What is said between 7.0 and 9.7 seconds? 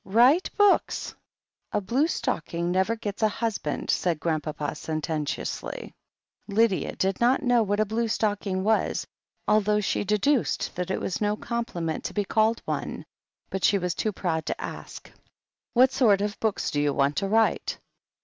not know what a blue stocking was, al